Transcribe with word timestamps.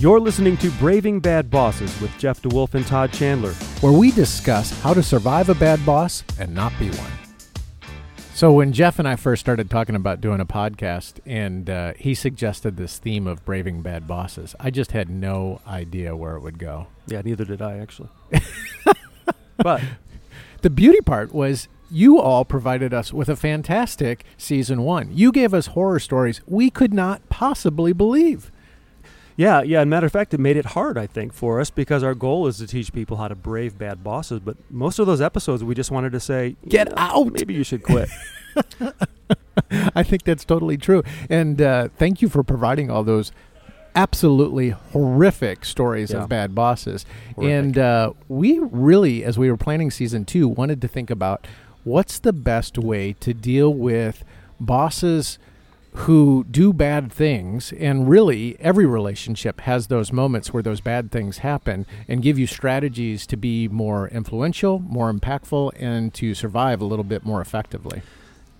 You're 0.00 0.20
listening 0.20 0.56
to 0.58 0.70
Braving 0.72 1.18
Bad 1.18 1.50
Bosses 1.50 2.00
with 2.00 2.16
Jeff 2.18 2.40
DeWolf 2.40 2.74
and 2.74 2.86
Todd 2.86 3.12
Chandler. 3.12 3.52
where 3.80 3.92
we 3.92 4.12
discuss 4.12 4.70
how 4.80 4.94
to 4.94 5.02
survive 5.02 5.48
a 5.48 5.56
bad 5.56 5.84
boss 5.84 6.22
and 6.38 6.54
not 6.54 6.72
be 6.78 6.88
one. 6.90 7.10
So, 8.32 8.52
when 8.52 8.72
Jeff 8.72 9.00
and 9.00 9.08
I 9.08 9.16
first 9.16 9.40
started 9.40 9.68
talking 9.68 9.96
about 9.96 10.20
doing 10.20 10.38
a 10.38 10.46
podcast, 10.46 11.14
and 11.26 11.68
uh, 11.68 11.94
he 11.94 12.14
suggested 12.14 12.76
this 12.76 12.98
theme 12.98 13.26
of 13.26 13.44
braving 13.44 13.82
bad 13.82 14.06
bosses, 14.06 14.54
I 14.60 14.70
just 14.70 14.92
had 14.92 15.10
no 15.10 15.60
idea 15.66 16.14
where 16.14 16.36
it 16.36 16.42
would 16.42 16.60
go. 16.60 16.86
Yeah, 17.08 17.22
neither 17.24 17.44
did 17.44 17.60
I 17.60 17.78
actually. 17.78 18.10
but 19.56 19.82
The 20.62 20.70
beauty 20.70 21.00
part 21.00 21.34
was 21.34 21.66
you 21.90 22.20
all 22.20 22.44
provided 22.44 22.94
us 22.94 23.12
with 23.12 23.28
a 23.28 23.34
fantastic 23.34 24.24
season 24.36 24.82
one. 24.82 25.10
You 25.12 25.32
gave 25.32 25.52
us 25.52 25.68
horror 25.68 25.98
stories 25.98 26.40
we 26.46 26.70
could 26.70 26.94
not 26.94 27.28
possibly 27.28 27.92
believe. 27.92 28.52
Yeah, 29.38 29.62
yeah. 29.62 29.80
And 29.80 29.88
matter 29.88 30.04
of 30.04 30.12
fact, 30.12 30.34
it 30.34 30.40
made 30.40 30.56
it 30.58 30.66
hard, 30.66 30.98
I 30.98 31.06
think, 31.06 31.32
for 31.32 31.60
us 31.60 31.70
because 31.70 32.02
our 32.02 32.14
goal 32.14 32.46
is 32.48 32.58
to 32.58 32.66
teach 32.66 32.92
people 32.92 33.16
how 33.16 33.28
to 33.28 33.34
brave 33.34 33.78
bad 33.78 34.04
bosses. 34.04 34.40
But 34.40 34.56
most 34.68 34.98
of 34.98 35.06
those 35.06 35.20
episodes, 35.22 35.62
we 35.64 35.74
just 35.74 35.90
wanted 35.90 36.12
to 36.12 36.20
say, 36.20 36.56
Get 36.68 36.88
"Yeah, 36.88 36.94
out." 36.96 37.32
Maybe 37.32 37.54
you 37.54 37.64
should 37.64 37.82
quit. 37.84 38.10
I 39.70 40.02
think 40.02 40.24
that's 40.24 40.44
totally 40.44 40.76
true. 40.76 41.02
And 41.30 41.60
uh, 41.62 41.88
thank 41.96 42.20
you 42.22 42.28
for 42.28 42.42
providing 42.42 42.90
all 42.90 43.04
those 43.04 43.32
absolutely 43.94 44.70
horrific 44.70 45.64
stories 45.64 46.10
Yeah. 46.10 46.22
of 46.24 46.28
bad 46.28 46.54
bosses. 46.54 47.04
Horrific. 47.34 47.52
And 47.54 47.78
uh, 47.78 48.12
we 48.28 48.58
really, 48.60 49.24
as 49.24 49.38
we 49.38 49.50
were 49.50 49.56
planning 49.56 49.90
season 49.90 50.24
two, 50.24 50.48
wanted 50.48 50.80
to 50.82 50.88
think 50.88 51.10
about 51.10 51.46
what's 51.84 52.18
the 52.18 52.32
best 52.32 52.78
way 52.78 53.14
to 53.20 53.34
deal 53.34 53.72
with 53.72 54.24
bosses 54.60 55.38
who 56.02 56.44
do 56.50 56.72
bad 56.72 57.10
things 57.12 57.72
and 57.72 58.08
really 58.08 58.56
every 58.60 58.86
relationship 58.86 59.60
has 59.62 59.88
those 59.88 60.12
moments 60.12 60.52
where 60.52 60.62
those 60.62 60.80
bad 60.80 61.10
things 61.10 61.38
happen 61.38 61.86
and 62.06 62.22
give 62.22 62.38
you 62.38 62.46
strategies 62.46 63.26
to 63.26 63.36
be 63.36 63.66
more 63.68 64.08
influential 64.08 64.78
more 64.78 65.12
impactful 65.12 65.72
and 65.78 66.14
to 66.14 66.34
survive 66.34 66.80
a 66.80 66.84
little 66.84 67.04
bit 67.04 67.24
more 67.24 67.40
effectively 67.40 68.02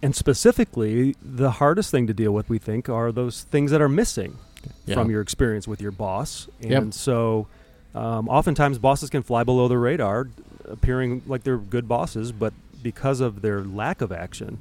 and 0.00 0.14
specifically, 0.14 1.16
the 1.20 1.50
hardest 1.50 1.90
thing 1.90 2.06
to 2.06 2.14
deal 2.14 2.30
with, 2.30 2.48
we 2.48 2.58
think, 2.58 2.88
are 2.88 3.10
those 3.10 3.42
things 3.42 3.72
that 3.72 3.80
are 3.80 3.88
missing 3.88 4.36
Yeah. 4.86 4.94
from 4.94 5.10
your 5.10 5.20
experience 5.20 5.66
with 5.66 5.80
your 5.82 5.90
boss. 5.90 6.46
And 6.62 6.70
Yep. 6.70 6.94
so, 6.94 7.46
um, 7.96 8.28
oftentimes, 8.28 8.78
bosses 8.78 9.10
can 9.10 9.24
fly 9.24 9.42
below 9.42 9.66
the 9.66 9.76
radar, 9.76 10.28
appearing 10.66 11.22
like 11.26 11.42
they're 11.42 11.58
good 11.58 11.88
bosses, 11.88 12.30
but 12.30 12.52
because 12.80 13.18
of 13.20 13.42
their 13.42 13.62
lack 13.64 14.00
of 14.00 14.12
action, 14.12 14.58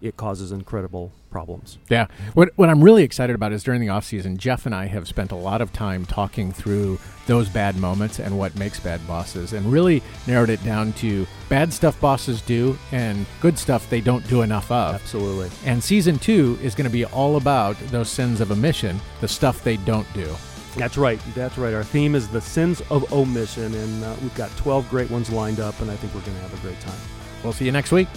it 0.00 0.16
causes 0.16 0.52
incredible 0.52 1.12
problems. 1.30 1.78
Yeah. 1.88 2.06
What 2.34 2.50
what 2.56 2.68
I'm 2.68 2.82
really 2.82 3.02
excited 3.02 3.34
about 3.34 3.52
is 3.52 3.62
during 3.62 3.80
the 3.80 3.88
off 3.88 4.04
season, 4.04 4.36
Jeff 4.38 4.66
and 4.66 4.74
I 4.74 4.86
have 4.86 5.06
spent 5.06 5.32
a 5.32 5.36
lot 5.36 5.60
of 5.60 5.72
time 5.72 6.06
talking 6.06 6.52
through 6.52 6.98
those 7.26 7.48
bad 7.48 7.76
moments 7.76 8.18
and 8.18 8.38
what 8.38 8.56
makes 8.56 8.80
bad 8.80 9.06
bosses 9.06 9.52
and 9.52 9.70
really 9.70 10.02
narrowed 10.26 10.50
it 10.50 10.64
down 10.64 10.92
to 10.94 11.26
bad 11.48 11.72
stuff 11.72 12.00
bosses 12.00 12.40
do 12.40 12.78
and 12.90 13.26
good 13.40 13.58
stuff 13.58 13.88
they 13.90 14.00
don't 14.00 14.26
do 14.28 14.42
enough 14.42 14.70
of. 14.72 14.94
Absolutely. 14.94 15.50
And 15.66 15.82
season 15.82 16.18
2 16.18 16.58
is 16.62 16.74
going 16.74 16.86
to 16.86 16.90
be 16.90 17.04
all 17.04 17.36
about 17.36 17.78
those 17.88 18.08
sins 18.08 18.40
of 18.40 18.50
omission, 18.50 18.98
the 19.20 19.28
stuff 19.28 19.62
they 19.62 19.76
don't 19.78 20.10
do. 20.14 20.34
That's 20.76 20.96
right. 20.96 21.20
That's 21.34 21.58
right. 21.58 21.74
Our 21.74 21.84
theme 21.84 22.14
is 22.14 22.28
the 22.28 22.40
sins 22.40 22.80
of 22.90 23.12
omission, 23.12 23.74
and 23.74 24.04
uh, 24.04 24.14
we've 24.22 24.34
got 24.36 24.54
12 24.58 24.88
great 24.88 25.10
ones 25.10 25.30
lined 25.30 25.60
up, 25.60 25.78
and 25.80 25.90
I 25.90 25.96
think 25.96 26.14
we're 26.14 26.20
going 26.20 26.36
to 26.36 26.42
have 26.42 26.54
a 26.54 26.62
great 26.66 26.80
time. 26.80 26.98
We'll 27.42 27.52
see 27.52 27.64
you 27.64 27.72
next 27.72 27.90
week. 27.90 28.08